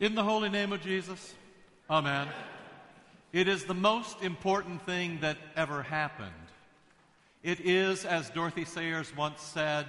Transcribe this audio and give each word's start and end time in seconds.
In 0.00 0.14
the 0.14 0.24
holy 0.24 0.48
name 0.48 0.72
of 0.72 0.80
Jesus, 0.80 1.34
Amen. 1.90 2.26
It 3.34 3.48
is 3.48 3.64
the 3.66 3.74
most 3.74 4.22
important 4.22 4.80
thing 4.86 5.18
that 5.20 5.36
ever 5.56 5.82
happened. 5.82 6.30
It 7.42 7.60
is, 7.60 8.06
as 8.06 8.30
Dorothy 8.30 8.64
Sayers 8.64 9.14
once 9.14 9.42
said, 9.42 9.84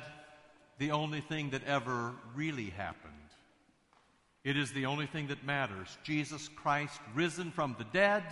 the 0.80 0.92
only 0.92 1.22
thing 1.22 1.52
that 1.52 1.64
ever 1.64 2.12
really 2.36 2.72
happened. 2.72 3.14
It 4.44 4.58
is 4.58 4.74
the 4.74 4.86
only 4.86 5.06
thing 5.06 5.28
that 5.28 5.46
matters. 5.46 5.98
Jesus 6.04 6.50
Christ 6.58 7.00
risen 7.16 7.50
from 7.50 7.78
the 7.78 7.86
dead, 7.86 8.24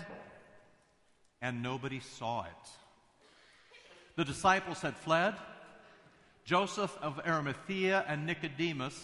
and 1.41 1.63
nobody 1.63 2.01
saw 2.01 2.43
it. 2.43 2.69
The 4.17 4.25
disciples 4.25 4.81
had 4.81 4.97
fled. 4.97 5.33
Joseph 6.43 6.97
of 7.01 7.21
Arimathea 7.25 8.03
and 8.05 8.25
Nicodemus 8.25 9.01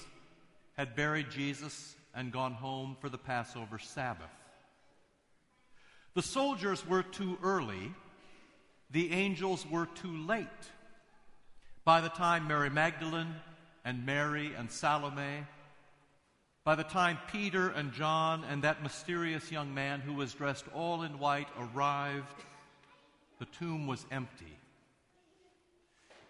had 0.75 0.93
buried 0.93 1.31
Jesus 1.31 1.95
and 2.15 2.31
gone 2.31 2.53
home 2.53 2.95
for 2.99 3.09
the 3.09 3.17
Passover 3.17 3.77
Sabbath. 3.77 4.29
The 6.13 6.21
soldiers 6.21 6.87
were 6.87 7.03
too 7.03 7.37
early, 7.43 7.93
the 8.89 9.11
angels 9.11 9.65
were 9.69 9.87
too 9.87 10.15
late. 10.25 10.47
By 11.83 12.01
the 12.01 12.09
time 12.09 12.47
Mary 12.47 12.69
Magdalene 12.69 13.35
and 13.83 14.05
Mary 14.05 14.53
and 14.57 14.71
Salome, 14.71 15.45
by 16.63 16.73
the 16.73 16.83
time 16.83 17.19
Peter 17.31 17.69
and 17.69 17.93
John 17.93 18.43
and 18.49 18.63
that 18.63 18.81
mysterious 18.81 19.51
young 19.51 19.73
man 19.73 19.99
who 19.99 20.13
was 20.13 20.33
dressed 20.33 20.65
all 20.73 21.03
in 21.03 21.19
white 21.19 21.49
arrived, 21.59 22.43
the 23.37 23.45
tomb 23.45 23.85
was 23.85 24.03
empty. 24.09 24.57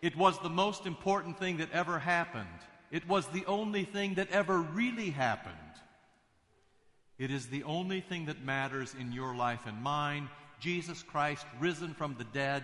It 0.02 0.18
was 0.18 0.38
the 0.40 0.50
most 0.50 0.86
important 0.86 1.40
thing 1.40 1.58
that 1.58 1.72
ever 1.72 2.00
happened. 2.00 2.48
It 2.92 3.08
was 3.08 3.28
the 3.28 3.46
only 3.46 3.84
thing 3.84 4.16
that 4.16 4.30
ever 4.32 4.60
really 4.60 5.10
happened. 5.10 5.56
It 7.18 7.32
is 7.32 7.48
the 7.48 7.64
only 7.64 8.02
thing 8.02 8.26
that 8.26 8.44
matters 8.44 8.96
in 9.00 9.12
your 9.12 9.36
life 9.36 9.62
and 9.66 9.82
mine. 9.82 10.30
Jesus 10.60 11.04
Christ 11.04 11.46
risen 11.60 11.94
from 11.94 12.16
the 12.18 12.24
dead, 12.26 12.64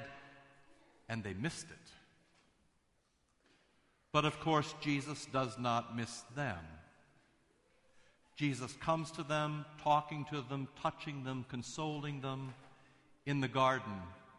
and 1.07 1.23
they 1.23 1.33
missed 1.33 1.67
it. 1.69 1.91
But 4.11 4.25
of 4.25 4.39
course, 4.41 4.75
Jesus 4.81 5.25
does 5.31 5.57
not 5.57 5.95
miss 5.95 6.23
them. 6.35 6.59
Jesus 8.35 8.73
comes 8.81 9.11
to 9.11 9.23
them, 9.23 9.65
talking 9.83 10.25
to 10.31 10.41
them, 10.41 10.67
touching 10.81 11.23
them, 11.23 11.45
consoling 11.47 12.21
them 12.21 12.53
in 13.25 13.39
the 13.39 13.47
garden, 13.47 13.93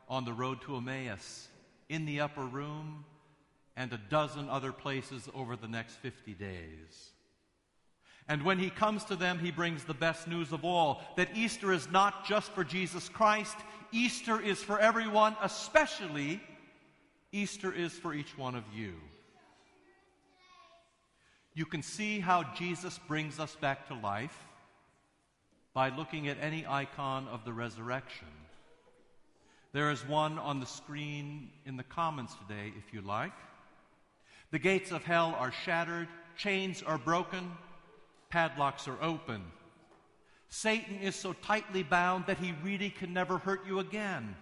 on 0.09 0.25
the 0.25 0.33
road 0.33 0.61
to 0.63 0.77
Emmaus, 0.77 1.49
in 1.89 2.05
the 2.05 2.21
upper 2.21 2.45
room, 2.45 3.05
and 3.77 3.93
a 3.93 4.01
dozen 4.11 4.49
other 4.49 4.73
places 4.73 5.29
over 5.35 5.57
the 5.57 5.69
next 5.69 5.97
50 5.97 6.35
days. 6.35 7.13
And 8.29 8.45
when 8.45 8.59
he 8.59 8.71
comes 8.71 9.05
to 9.05 9.17
them, 9.17 9.39
he 9.39 9.51
brings 9.51 9.85
the 9.85 9.95
best 9.95 10.29
news 10.29 10.53
of 10.53 10.65
all 10.65 11.03
that 11.17 11.31
Easter 11.35 11.73
is 11.73 11.91
not 11.91 12.25
just 12.27 12.53
for 12.53 12.65
Jesus 12.65 13.09
Christ, 13.09 13.57
Easter 13.91 14.41
is 14.41 14.63
for 14.63 14.79
everyone, 14.79 15.37
especially 15.43 16.41
Easter 17.33 17.73
is 17.73 17.93
for 17.93 18.15
each 18.15 18.37
one 18.39 18.55
of 18.55 18.65
you. 18.75 18.95
You 21.55 21.67
can 21.67 21.83
see 21.83 22.21
how 22.21 22.45
Jesus 22.55 22.99
brings 23.07 23.39
us 23.39 23.55
back 23.57 23.89
to 23.89 23.95
life 23.95 24.37
by 25.75 25.91
looking 25.91 26.29
at 26.29 26.39
any 26.41 26.65
icon 26.67 27.29
of 27.29 27.45
the 27.45 27.53
resurrection. 27.53 28.29
There 29.73 29.91
is 29.91 30.07
one 30.07 30.39
on 30.39 30.61
the 30.61 30.67
screen 30.67 31.51
in 31.67 31.77
the 31.77 31.83
Commons 31.83 32.35
today, 32.47 32.73
if 32.79 32.95
you 32.95 33.01
like. 33.01 33.33
The 34.53 34.59
gates 34.59 34.93
of 34.93 35.03
hell 35.03 35.35
are 35.39 35.51
shattered, 35.65 36.09
chains 36.37 36.83
are 36.83 36.99
broken, 36.99 37.51
padlocks 38.31 38.87
are 38.87 39.03
open. 39.03 39.43
Satan 40.49 40.99
is 41.01 41.17
so 41.17 41.33
tightly 41.33 41.83
bound 41.83 42.27
that 42.27 42.39
he 42.39 42.55
really 42.63 42.91
can 42.91 43.15
never 43.15 43.39
hurt 43.39 43.67
you 43.67 43.79
again. 43.79 44.37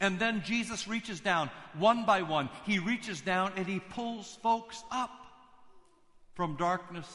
And 0.00 0.18
then 0.18 0.42
Jesus 0.44 0.88
reaches 0.88 1.20
down 1.20 1.50
one 1.76 2.06
by 2.06 2.22
one. 2.22 2.48
He 2.64 2.78
reaches 2.78 3.20
down 3.20 3.52
and 3.56 3.66
he 3.66 3.80
pulls 3.80 4.38
folks 4.42 4.82
up 4.90 5.10
from 6.34 6.56
darkness 6.56 7.06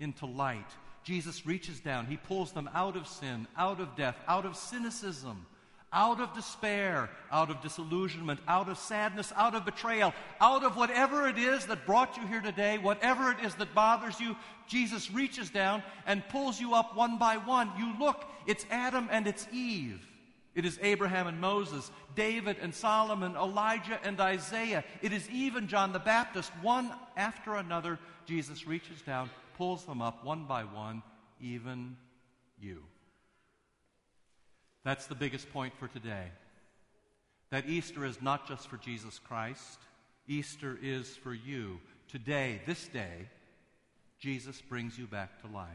into 0.00 0.26
light. 0.26 0.70
Jesus 1.04 1.46
reaches 1.46 1.80
down. 1.80 2.06
He 2.06 2.18
pulls 2.18 2.52
them 2.52 2.68
out 2.74 2.96
of 2.96 3.06
sin, 3.06 3.46
out 3.56 3.80
of 3.80 3.96
death, 3.96 4.16
out 4.28 4.44
of 4.44 4.56
cynicism, 4.56 5.46
out 5.92 6.20
of 6.20 6.32
despair, 6.32 7.10
out 7.30 7.50
of 7.50 7.60
disillusionment, 7.60 8.40
out 8.48 8.68
of 8.68 8.78
sadness, 8.78 9.32
out 9.36 9.54
of 9.54 9.64
betrayal, 9.64 10.14
out 10.40 10.64
of 10.64 10.76
whatever 10.76 11.28
it 11.28 11.36
is 11.38 11.66
that 11.66 11.84
brought 11.86 12.16
you 12.16 12.26
here 12.26 12.40
today, 12.40 12.78
whatever 12.78 13.30
it 13.30 13.40
is 13.44 13.54
that 13.56 13.74
bothers 13.74 14.18
you, 14.18 14.34
Jesus 14.66 15.10
reaches 15.10 15.50
down 15.50 15.82
and 16.06 16.26
pulls 16.28 16.60
you 16.60 16.74
up 16.74 16.96
one 16.96 17.18
by 17.18 17.36
one. 17.36 17.70
You 17.76 17.92
look, 17.98 18.24
it's 18.46 18.64
Adam 18.70 19.08
and 19.10 19.26
it's 19.26 19.46
Eve. 19.52 20.00
It 20.54 20.64
is 20.66 20.78
Abraham 20.82 21.26
and 21.26 21.40
Moses, 21.40 21.90
David 22.14 22.56
and 22.60 22.74
Solomon, 22.74 23.36
Elijah 23.36 23.98
and 24.04 24.20
Isaiah. 24.20 24.84
It 25.00 25.12
is 25.12 25.28
even 25.30 25.66
John 25.66 25.92
the 25.92 25.98
Baptist. 25.98 26.52
One 26.60 26.90
after 27.16 27.54
another, 27.54 27.98
Jesus 28.26 28.66
reaches 28.66 29.00
down, 29.02 29.30
pulls 29.56 29.84
them 29.84 30.02
up 30.02 30.24
one 30.24 30.44
by 30.44 30.64
one, 30.64 31.02
even 31.40 31.96
you. 32.60 32.82
That's 34.84 35.06
the 35.06 35.14
biggest 35.14 35.52
point 35.52 35.74
for 35.78 35.88
today. 35.88 36.26
That 37.50 37.68
Easter 37.68 38.04
is 38.04 38.20
not 38.20 38.48
just 38.48 38.68
for 38.68 38.76
Jesus 38.78 39.18
Christ, 39.18 39.78
Easter 40.26 40.78
is 40.82 41.16
for 41.16 41.34
you. 41.34 41.80
Today, 42.08 42.60
this 42.66 42.88
day, 42.88 43.28
Jesus 44.18 44.60
brings 44.60 44.98
you 44.98 45.06
back 45.06 45.40
to 45.42 45.48
life. 45.48 45.68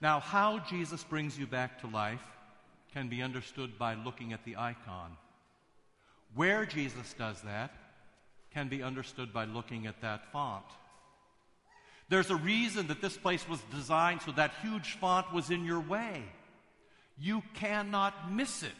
Now, 0.00 0.20
how 0.20 0.58
Jesus 0.58 1.02
brings 1.04 1.38
you 1.38 1.46
back 1.46 1.80
to 1.80 1.86
life 1.86 2.22
can 2.92 3.08
be 3.08 3.22
understood 3.22 3.78
by 3.78 3.94
looking 3.94 4.32
at 4.32 4.44
the 4.44 4.56
icon. 4.56 5.16
Where 6.34 6.66
Jesus 6.66 7.14
does 7.14 7.40
that 7.42 7.72
can 8.52 8.68
be 8.68 8.82
understood 8.82 9.32
by 9.32 9.44
looking 9.44 9.86
at 9.86 10.00
that 10.00 10.32
font. 10.32 10.64
There's 12.08 12.30
a 12.30 12.36
reason 12.36 12.86
that 12.86 13.02
this 13.02 13.16
place 13.16 13.46
was 13.48 13.60
designed 13.74 14.22
so 14.22 14.32
that 14.32 14.52
huge 14.62 14.92
font 14.92 15.32
was 15.32 15.50
in 15.50 15.64
your 15.64 15.80
way. 15.80 16.22
You 17.18 17.42
cannot 17.54 18.32
miss 18.32 18.62
it. 18.62 18.72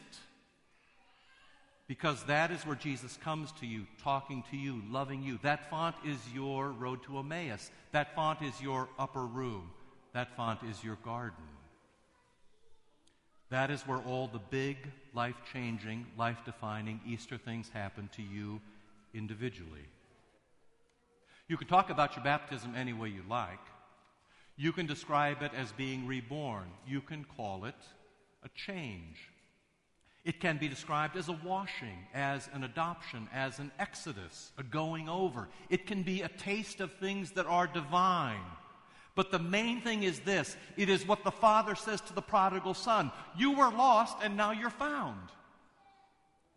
Because 1.88 2.24
that 2.24 2.50
is 2.50 2.66
where 2.66 2.74
Jesus 2.74 3.16
comes 3.22 3.52
to 3.60 3.66
you, 3.66 3.86
talking 4.02 4.42
to 4.50 4.56
you, 4.56 4.82
loving 4.90 5.22
you. 5.22 5.38
That 5.42 5.70
font 5.70 5.94
is 6.04 6.18
your 6.34 6.70
road 6.72 7.04
to 7.04 7.18
Emmaus. 7.18 7.70
That 7.92 8.14
font 8.16 8.42
is 8.42 8.60
your 8.60 8.88
upper 8.98 9.24
room. 9.24 9.70
That 10.12 10.36
font 10.36 10.60
is 10.68 10.82
your 10.82 10.96
garden. 11.04 11.44
That 13.50 13.70
is 13.70 13.82
where 13.82 13.98
all 13.98 14.26
the 14.26 14.40
big, 14.40 14.76
life 15.14 15.36
changing, 15.52 16.06
life 16.18 16.38
defining 16.44 17.00
Easter 17.06 17.38
things 17.38 17.70
happen 17.72 18.10
to 18.16 18.22
you 18.22 18.60
individually. 19.14 19.86
You 21.48 21.56
can 21.56 21.68
talk 21.68 21.90
about 21.90 22.16
your 22.16 22.24
baptism 22.24 22.74
any 22.76 22.92
way 22.92 23.08
you 23.08 23.22
like. 23.30 23.60
You 24.56 24.72
can 24.72 24.86
describe 24.86 25.42
it 25.42 25.52
as 25.54 25.70
being 25.72 26.06
reborn. 26.06 26.64
You 26.88 27.00
can 27.00 27.24
call 27.36 27.66
it 27.66 27.76
a 28.46 28.48
change. 28.54 29.28
It 30.24 30.40
can 30.40 30.56
be 30.56 30.68
described 30.68 31.16
as 31.16 31.28
a 31.28 31.38
washing, 31.44 31.98
as 32.14 32.48
an 32.52 32.64
adoption, 32.64 33.28
as 33.32 33.58
an 33.58 33.70
exodus, 33.78 34.52
a 34.58 34.62
going 34.62 35.08
over. 35.08 35.48
It 35.68 35.86
can 35.86 36.02
be 36.02 36.22
a 36.22 36.28
taste 36.28 36.80
of 36.80 36.92
things 36.94 37.32
that 37.32 37.46
are 37.46 37.66
divine. 37.66 38.40
But 39.14 39.30
the 39.30 39.38
main 39.38 39.80
thing 39.80 40.02
is 40.02 40.20
this 40.20 40.56
it 40.76 40.88
is 40.88 41.06
what 41.06 41.24
the 41.24 41.30
Father 41.30 41.74
says 41.74 42.00
to 42.02 42.12
the 42.12 42.22
prodigal 42.22 42.74
son 42.74 43.12
You 43.36 43.52
were 43.52 43.70
lost, 43.70 44.16
and 44.22 44.36
now 44.36 44.52
you're 44.52 44.70
found. 44.70 45.28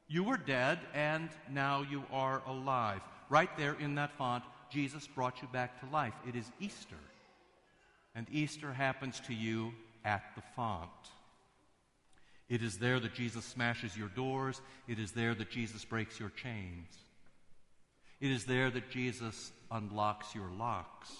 You 0.07 0.23
were 0.23 0.37
dead, 0.37 0.79
and 0.93 1.29
now 1.51 1.85
you 1.89 2.03
are 2.11 2.41
alive. 2.47 3.01
Right 3.29 3.55
there 3.57 3.77
in 3.79 3.95
that 3.95 4.17
font, 4.17 4.43
Jesus 4.71 5.05
brought 5.07 5.41
you 5.41 5.47
back 5.49 5.79
to 5.79 5.93
life. 5.93 6.13
It 6.27 6.35
is 6.35 6.51
Easter. 6.59 6.95
And 8.15 8.25
Easter 8.31 8.73
happens 8.73 9.19
to 9.27 9.33
you 9.35 9.71
at 10.03 10.23
the 10.35 10.41
font. 10.55 10.89
It 12.49 12.63
is 12.63 12.79
there 12.79 12.99
that 12.99 13.13
Jesus 13.13 13.45
smashes 13.45 13.95
your 13.95 14.07
doors. 14.09 14.59
It 14.87 14.97
is 14.97 15.11
there 15.11 15.35
that 15.35 15.51
Jesus 15.51 15.85
breaks 15.85 16.19
your 16.19 16.29
chains. 16.29 16.87
It 18.19 18.31
is 18.31 18.45
there 18.45 18.69
that 18.71 18.89
Jesus 18.89 19.51
unlocks 19.71 20.33
your 20.33 20.49
locks. 20.57 21.11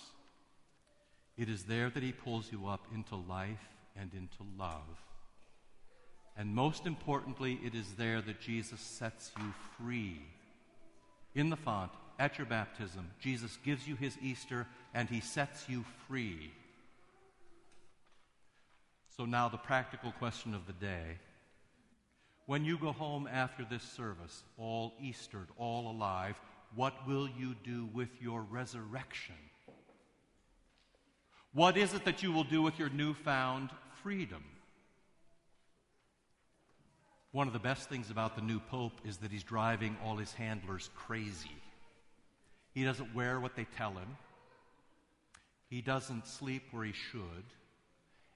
It 1.37 1.47
is 1.47 1.63
there 1.63 1.89
that 1.89 2.03
he 2.03 2.11
pulls 2.11 2.51
you 2.51 2.67
up 2.67 2.85
into 2.93 3.15
life 3.15 3.69
and 3.95 4.11
into 4.13 4.43
love. 4.57 4.81
And 6.35 6.55
most 6.55 6.85
importantly, 6.85 7.59
it 7.63 7.75
is 7.75 7.93
there 7.93 8.21
that 8.21 8.41
Jesus 8.41 8.79
sets 8.79 9.31
you 9.37 9.53
free. 9.77 10.21
In 11.35 11.49
the 11.49 11.55
font, 11.55 11.91
at 12.17 12.37
your 12.37 12.47
baptism, 12.47 13.11
Jesus 13.19 13.57
gives 13.63 13.87
you 13.87 13.95
his 13.95 14.17
Easter 14.21 14.67
and 14.93 15.09
he 15.09 15.21
sets 15.21 15.69
you 15.69 15.85
free. 16.07 16.51
So, 19.19 19.25
now 19.25 19.49
the 19.49 19.57
practical 19.57 20.13
question 20.13 20.53
of 20.53 20.65
the 20.65 20.71
day. 20.71 21.17
When 22.45 22.63
you 22.63 22.77
go 22.77 22.93
home 22.93 23.27
after 23.29 23.65
this 23.69 23.83
service, 23.83 24.43
all 24.57 24.93
Eastered, 25.01 25.49
all 25.57 25.91
alive, 25.91 26.39
what 26.73 27.05
will 27.05 27.27
you 27.27 27.53
do 27.65 27.89
with 27.93 28.07
your 28.21 28.43
resurrection? 28.43 29.35
What 31.51 31.75
is 31.75 31.93
it 31.93 32.05
that 32.05 32.23
you 32.23 32.31
will 32.31 32.45
do 32.45 32.61
with 32.61 32.79
your 32.79 32.87
newfound 32.87 33.71
freedom? 34.01 34.45
One 37.33 37.47
of 37.47 37.51
the 37.51 37.59
best 37.59 37.89
things 37.89 38.09
about 38.11 38.37
the 38.37 38.41
new 38.41 38.61
Pope 38.61 39.01
is 39.03 39.17
that 39.17 39.33
he's 39.33 39.43
driving 39.43 39.97
all 40.01 40.15
his 40.15 40.31
handlers 40.31 40.89
crazy. 40.95 41.57
He 42.73 42.85
doesn't 42.85 43.13
wear 43.13 43.37
what 43.41 43.57
they 43.57 43.67
tell 43.75 43.91
him, 43.91 44.15
he 45.69 45.81
doesn't 45.81 46.25
sleep 46.25 46.63
where 46.71 46.85
he 46.85 46.93
should, 46.93 47.43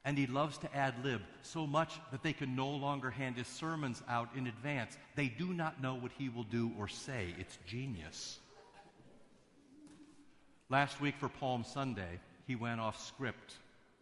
and 0.06 0.18
he 0.18 0.28
loves 0.28 0.58
to 0.58 0.76
ad 0.76 0.96
lib 1.04 1.22
so 1.42 1.66
much 1.66 2.00
that 2.12 2.24
they 2.24 2.34
can 2.34 2.56
no 2.56 2.70
longer 2.70 3.10
hand 3.10 3.38
his 3.38 3.48
sermons 3.48 4.02
out 4.10 4.30
in 4.36 4.48
advance. 4.48 4.98
They 5.16 5.28
do 5.28 5.54
not 5.54 5.82
know 5.82 5.96
what 5.96 6.12
he 6.18 6.30
will 6.30 6.44
do 6.44 6.72
or 6.78 6.88
say. 6.88 7.34
It's 7.40 7.58
genius. 7.66 8.40
Last 10.70 11.00
week 11.00 11.16
for 11.18 11.30
Palm 11.30 11.64
Sunday, 11.64 12.20
he 12.46 12.56
went 12.56 12.82
off 12.82 13.02
script 13.02 13.56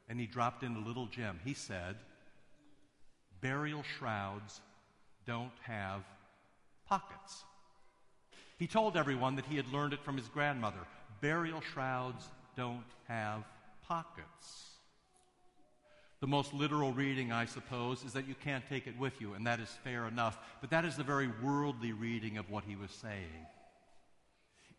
and 0.09 0.19
he 0.19 0.25
dropped 0.25 0.63
in 0.63 0.75
a 0.75 0.87
little 0.87 1.05
gem. 1.05 1.39
He 1.45 1.53
said, 1.53 1.95
Burial 3.41 3.83
shrouds 3.97 4.61
don't 5.25 5.51
have 5.63 6.03
pockets. 6.87 7.43
He 8.57 8.67
told 8.67 8.97
everyone 8.97 9.35
that 9.35 9.45
he 9.45 9.55
had 9.55 9.71
learned 9.71 9.93
it 9.93 10.03
from 10.03 10.17
his 10.17 10.27
grandmother. 10.27 10.79
Burial 11.19 11.61
shrouds 11.61 12.25
don't 12.55 12.83
have 13.07 13.43
pockets. 13.87 14.70
The 16.21 16.27
most 16.27 16.53
literal 16.53 16.93
reading, 16.93 17.31
I 17.31 17.45
suppose, 17.45 18.03
is 18.03 18.13
that 18.13 18.27
you 18.27 18.35
can't 18.35 18.63
take 18.69 18.85
it 18.85 18.97
with 18.97 19.19
you, 19.19 19.33
and 19.33 19.47
that 19.47 19.59
is 19.59 19.69
fair 19.83 20.07
enough. 20.07 20.37
But 20.61 20.69
that 20.69 20.85
is 20.85 20.95
the 20.95 21.03
very 21.03 21.29
worldly 21.43 21.93
reading 21.93 22.37
of 22.37 22.49
what 22.51 22.63
he 22.63 22.75
was 22.75 22.91
saying. 22.91 23.47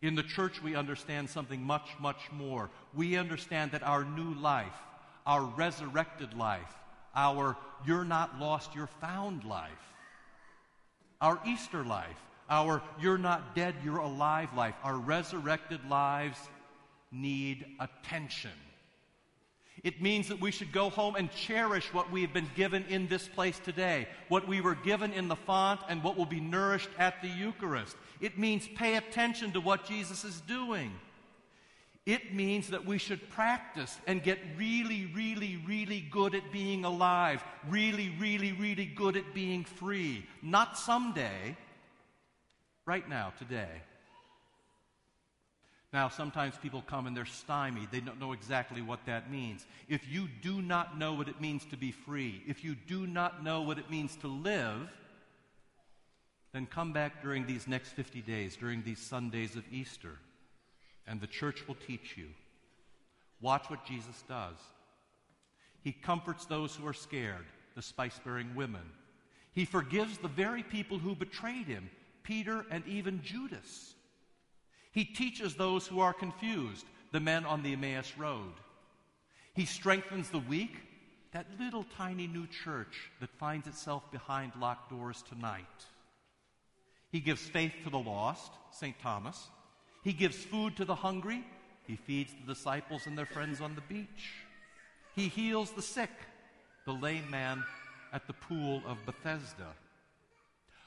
In 0.01 0.15
the 0.15 0.23
church, 0.23 0.63
we 0.63 0.75
understand 0.75 1.29
something 1.29 1.61
much, 1.61 1.89
much 1.99 2.31
more. 2.31 2.69
We 2.93 3.17
understand 3.17 3.71
that 3.71 3.83
our 3.83 4.05
new 4.05 4.33
life, 4.35 4.75
our 5.25 5.43
resurrected 5.43 6.33
life, 6.33 6.73
our 7.13 7.57
you're 7.85 8.05
not 8.05 8.39
lost, 8.39 8.73
you're 8.73 8.87
found 8.87 9.43
life, 9.43 9.71
our 11.19 11.41
Easter 11.45 11.83
life, 11.83 12.17
our 12.49 12.81
you're 13.01 13.17
not 13.17 13.53
dead, 13.53 13.75
you're 13.83 13.97
alive 13.97 14.49
life, 14.55 14.75
our 14.81 14.95
resurrected 14.95 15.81
lives 15.89 16.39
need 17.11 17.65
attention. 17.81 18.51
It 19.83 20.01
means 20.01 20.29
that 20.29 20.39
we 20.39 20.51
should 20.51 20.71
go 20.71 20.89
home 20.89 21.15
and 21.17 21.29
cherish 21.29 21.93
what 21.93 22.09
we 22.09 22.21
have 22.21 22.31
been 22.31 22.49
given 22.55 22.85
in 22.87 23.07
this 23.07 23.27
place 23.27 23.59
today, 23.59 24.07
what 24.29 24.47
we 24.47 24.61
were 24.61 24.75
given 24.75 25.11
in 25.11 25.27
the 25.27 25.35
font, 25.35 25.81
and 25.89 26.01
what 26.01 26.17
will 26.17 26.25
be 26.25 26.39
nourished 26.39 26.89
at 26.97 27.21
the 27.21 27.27
Eucharist. 27.27 27.97
It 28.21 28.39
means 28.39 28.67
pay 28.75 28.95
attention 28.95 29.51
to 29.51 29.59
what 29.59 29.85
Jesus 29.85 30.23
is 30.23 30.39
doing. 30.41 30.93
It 32.05 32.33
means 32.33 32.69
that 32.69 32.85
we 32.85 32.97
should 32.97 33.29
practice 33.29 33.97
and 34.07 34.23
get 34.23 34.39
really, 34.57 35.11
really, 35.13 35.61
really 35.67 36.01
good 36.11 36.33
at 36.33 36.51
being 36.51 36.85
alive, 36.85 37.43
really, 37.67 38.13
really, 38.19 38.53
really 38.53 38.85
good 38.85 39.17
at 39.17 39.33
being 39.33 39.65
free. 39.65 40.25
Not 40.41 40.77
someday, 40.77 41.57
right 42.85 43.07
now, 43.07 43.33
today. 43.37 43.81
Now, 45.93 46.09
sometimes 46.09 46.55
people 46.57 46.83
come 46.87 47.05
and 47.05 47.15
they're 47.15 47.23
stymied. 47.23 47.89
They 47.91 47.99
don't 47.99 48.19
know 48.19 48.33
exactly 48.33 48.81
what 48.81 49.05
that 49.05 49.29
means. 49.29 49.63
If 49.87 50.09
you 50.09 50.27
do 50.41 50.59
not 50.59 50.97
know 50.97 51.13
what 51.13 51.27
it 51.27 51.39
means 51.39 51.63
to 51.65 51.77
be 51.77 51.91
free, 51.91 52.41
if 52.47 52.63
you 52.63 52.75
do 52.87 53.05
not 53.05 53.43
know 53.43 53.61
what 53.61 53.77
it 53.77 53.91
means 53.91 54.15
to 54.17 54.27
live, 54.27 54.89
then 56.51 56.65
come 56.65 56.93
back 56.93 57.21
during 57.21 57.45
these 57.45 57.67
next 57.67 57.89
50 57.89 58.21
days, 58.21 58.55
during 58.55 58.81
these 58.83 58.97
Sundays 58.97 59.55
of 59.55 59.63
Easter, 59.71 60.17
and 61.05 61.21
the 61.21 61.27
church 61.27 61.67
will 61.67 61.77
teach 61.87 62.17
you. 62.17 62.29
Watch 63.39 63.69
what 63.69 63.85
Jesus 63.85 64.23
does. 64.27 64.55
He 65.83 65.91
comforts 65.91 66.45
those 66.45 66.75
who 66.75 66.87
are 66.87 66.93
scared, 66.93 67.45
the 67.75 67.81
spice 67.83 68.19
bearing 68.23 68.55
women. 68.55 68.83
He 69.53 69.65
forgives 69.65 70.17
the 70.17 70.27
very 70.27 70.63
people 70.63 70.97
who 70.97 71.13
betrayed 71.13 71.67
him, 71.67 71.91
Peter 72.23 72.65
and 72.71 72.83
even 72.87 73.21
Judas. 73.21 73.93
He 74.93 75.03
teaches 75.03 75.55
those 75.55 75.87
who 75.87 75.99
are 75.99 76.13
confused, 76.13 76.85
the 77.11 77.19
men 77.19 77.45
on 77.45 77.63
the 77.63 77.73
Emmaus 77.73 78.13
Road. 78.17 78.53
He 79.53 79.65
strengthens 79.65 80.29
the 80.29 80.39
weak, 80.39 80.77
that 81.31 81.47
little 81.59 81.85
tiny 81.97 82.27
new 82.27 82.45
church 82.47 83.09
that 83.19 83.31
finds 83.39 83.67
itself 83.67 84.09
behind 84.11 84.53
locked 84.59 84.91
doors 84.91 85.23
tonight. 85.27 85.65
He 87.11 87.19
gives 87.19 87.41
faith 87.41 87.73
to 87.83 87.89
the 87.89 87.99
lost, 87.99 88.51
St. 88.71 88.97
Thomas. 88.99 89.49
He 90.03 90.13
gives 90.13 90.37
food 90.37 90.75
to 90.77 90.85
the 90.85 90.95
hungry. 90.95 91.43
He 91.87 91.95
feeds 91.95 92.33
the 92.33 92.53
disciples 92.53 93.07
and 93.07 93.17
their 93.17 93.25
friends 93.25 93.61
on 93.61 93.75
the 93.75 93.81
beach. 93.81 94.45
He 95.15 95.27
heals 95.27 95.71
the 95.71 95.81
sick, 95.81 96.11
the 96.85 96.93
lame 96.93 97.29
man 97.31 97.63
at 98.11 98.27
the 98.27 98.33
pool 98.33 98.83
of 98.85 99.05
Bethesda. 99.05 99.73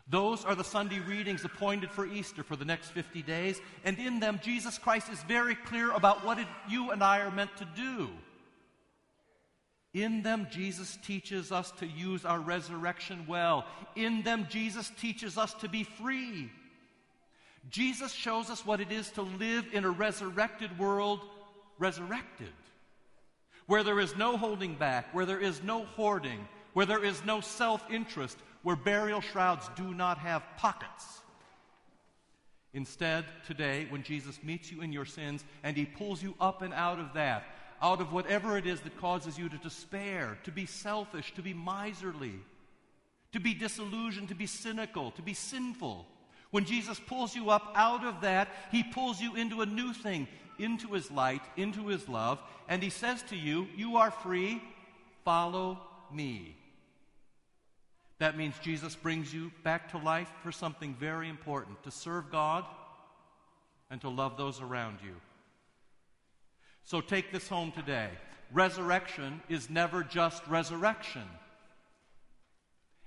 Those 0.09 0.45
are 0.45 0.55
the 0.55 0.63
Sunday 0.63 1.01
readings 1.01 1.45
appointed 1.45 1.91
for 1.91 2.07
Easter 2.07 2.45
for 2.45 2.55
the 2.55 2.65
next 2.65 2.91
50 2.91 3.23
days, 3.23 3.61
and 3.85 3.99
in 3.99 4.21
them, 4.21 4.39
Jesus 4.43 4.79
Christ 4.79 5.09
is 5.11 5.21
very 5.25 5.57
clear 5.57 5.91
about 5.91 6.25
what 6.25 6.39
it, 6.39 6.47
you 6.69 6.93
and 6.93 7.03
I 7.03 7.21
are 7.21 7.31
meant 7.33 7.57
to 7.57 7.67
do. 7.77 8.09
In 9.95 10.23
them, 10.23 10.47
Jesus 10.51 10.99
teaches 11.03 11.51
us 11.51 11.73
to 11.79 11.87
use 11.87 12.25
our 12.25 12.39
resurrection 12.39 13.25
well. 13.27 13.65
In 13.97 14.23
them, 14.23 14.47
Jesus 14.49 14.93
teaches 15.01 15.39
us 15.39 15.55
to 15.55 15.69
be 15.69 15.85
free. 15.85 16.51
Jesus 17.71 18.13
shows 18.13 18.51
us 18.51 18.65
what 18.65 18.81
it 18.81 18.93
is 18.93 19.11
to 19.13 19.23
live 19.23 19.67
in 19.73 19.85
a 19.85 19.91
resurrected 19.91 20.79
world, 20.79 21.21
resurrected, 21.79 22.53
where 23.67 23.83
there 23.83 23.99
is 23.99 24.15
no 24.17 24.37
holding 24.37 24.75
back, 24.75 25.13
where 25.13 25.27
there 25.27 25.41
is 25.41 25.63
no 25.63 25.85
hoarding, 25.85 26.47
where 26.75 26.87
there 26.87 27.03
is 27.03 27.25
no 27.25 27.41
self 27.41 27.83
interest, 27.91 28.37
where 28.67 28.75
burial 28.75 29.21
shrouds 29.21 29.71
do 29.77 29.95
not 29.95 30.19
have 30.19 30.43
pockets. 30.57 31.21
Instead, 32.75 33.25
today, 33.47 33.87
when 33.91 34.03
Jesus 34.03 34.43
meets 34.43 34.73
you 34.73 34.81
in 34.81 34.93
your 34.93 35.05
sins 35.05 35.45
and 35.63 35.77
he 35.77 35.85
pulls 35.85 36.21
you 36.21 36.35
up 36.41 36.63
and 36.63 36.75
out 36.75 36.99
of 36.99 37.15
that, 37.15 37.45
out 37.81 38.01
of 38.01 38.13
whatever 38.13 38.59
it 38.59 38.67
is 38.67 38.81
that 38.81 38.99
causes 38.99 39.39
you 39.39 39.49
to 39.49 39.57
despair, 39.59 40.37
to 40.43 40.51
be 40.51 40.67
selfish, 40.67 41.33
to 41.35 41.43
be 41.43 41.55
miserly, 41.55 42.35
to 43.31 43.39
be 43.39 43.55
disillusioned, 43.55 44.31
to 44.31 44.35
be 44.35 44.47
cynical, 44.49 45.13
to 45.13 45.23
be 45.23 45.33
sinful. 45.33 46.05
When 46.51 46.65
Jesus 46.65 46.99
pulls 46.99 47.37
you 47.37 47.51
up 47.51 47.71
out 47.77 48.05
of 48.05 48.23
that, 48.23 48.49
he 48.73 48.83
pulls 48.83 49.21
you 49.21 49.37
into 49.37 49.61
a 49.61 49.67
new 49.67 49.93
thing, 49.93 50.27
into 50.59 50.89
his 50.89 51.09
light, 51.13 51.43
into 51.57 51.87
his 51.87 52.09
love, 52.09 52.41
and 52.69 52.83
he 52.83 52.91
says 52.91 53.23
to 53.29 53.37
you, 53.37 53.69
You 53.77 53.99
are 53.99 54.11
free, 54.11 54.61
follow 55.25 55.79
me. 56.13 56.56
That 58.19 58.37
means 58.37 58.55
Jesus 58.63 58.95
brings 58.95 59.33
you 59.33 59.53
back 59.63 59.91
to 59.91 59.99
life 59.99 60.31
for 60.43 60.51
something 60.51 60.95
very 60.99 61.29
important 61.29 61.83
to 61.83 61.91
serve 61.91 62.31
God 62.31 62.65
and 63.91 64.01
to 64.01 64.09
love 64.09 64.37
those 64.37 64.61
around 64.61 64.99
you. 65.05 65.15
So 66.85 67.01
take 67.01 67.33
this 67.33 67.49
home 67.49 67.73
today. 67.73 68.09
Resurrection 68.53 69.43
is 69.49 69.69
never 69.69 70.03
just 70.03 70.47
resurrection. 70.47 71.25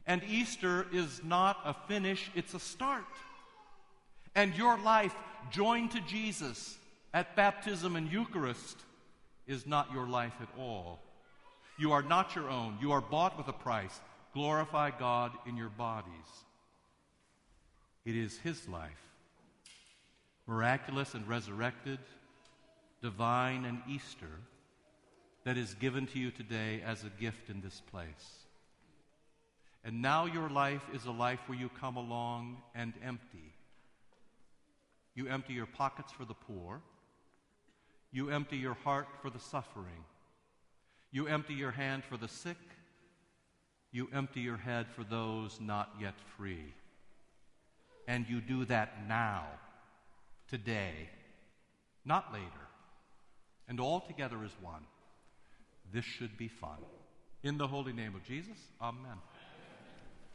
And 0.05 0.21
Easter 0.27 0.85
is 0.91 1.21
not 1.23 1.57
a 1.65 1.73
finish, 1.87 2.29
it's 2.35 2.53
a 2.53 2.59
start. 2.59 3.05
And 4.35 4.55
your 4.55 4.77
life 4.79 5.15
joined 5.49 5.91
to 5.91 6.01
Jesus 6.01 6.77
at 7.13 7.35
baptism 7.35 7.95
and 7.95 8.11
Eucharist 8.11 8.77
is 9.47 9.65
not 9.65 9.91
your 9.91 10.07
life 10.07 10.33
at 10.41 10.49
all. 10.57 10.99
You 11.77 11.93
are 11.93 12.03
not 12.03 12.35
your 12.35 12.49
own. 12.49 12.77
You 12.81 12.91
are 12.91 13.01
bought 13.01 13.37
with 13.37 13.47
a 13.47 13.53
price 13.53 13.99
glorify 14.33 14.91
God 14.91 15.31
in 15.45 15.57
your 15.57 15.69
bodies. 15.69 16.13
It 18.05 18.15
is 18.15 18.37
His 18.39 18.67
life, 18.67 18.91
miraculous 20.47 21.13
and 21.13 21.27
resurrected, 21.27 21.99
divine 23.01 23.65
and 23.65 23.81
Easter, 23.87 24.39
that 25.43 25.57
is 25.57 25.73
given 25.75 26.05
to 26.07 26.19
you 26.19 26.31
today 26.31 26.81
as 26.85 27.03
a 27.03 27.21
gift 27.21 27.49
in 27.49 27.61
this 27.61 27.81
place. 27.91 28.39
And 29.83 30.01
now 30.01 30.25
your 30.25 30.49
life 30.49 30.83
is 30.93 31.05
a 31.05 31.11
life 31.11 31.39
where 31.47 31.57
you 31.57 31.69
come 31.69 31.95
along 31.95 32.57
and 32.75 32.93
empty. 33.03 33.53
You 35.15 35.27
empty 35.27 35.53
your 35.53 35.65
pockets 35.65 36.11
for 36.11 36.25
the 36.25 36.33
poor. 36.33 36.81
You 38.11 38.29
empty 38.29 38.57
your 38.57 38.73
heart 38.73 39.07
for 39.21 39.29
the 39.29 39.39
suffering. 39.39 40.03
You 41.11 41.27
empty 41.27 41.53
your 41.53 41.71
hand 41.71 42.03
for 42.03 42.17
the 42.17 42.27
sick 42.27 42.57
you 43.91 44.07
empty 44.13 44.41
your 44.41 44.57
head 44.57 44.87
for 44.95 45.03
those 45.03 45.59
not 45.59 45.89
yet 45.99 46.15
free. 46.37 46.73
And 48.07 48.27
you 48.27 48.41
do 48.41 48.65
that 48.65 49.07
now, 49.07 49.45
today, 50.47 51.09
not 52.05 52.33
later. 52.33 52.45
And 53.67 53.79
all 53.79 53.99
together 53.99 54.37
as 54.43 54.51
one. 54.61 54.83
This 55.93 56.05
should 56.05 56.37
be 56.37 56.47
fun. 56.47 56.77
In 57.43 57.57
the 57.57 57.67
holy 57.67 57.93
name 57.93 58.15
of 58.15 58.23
Jesus, 58.23 58.57
amen. 58.81 59.17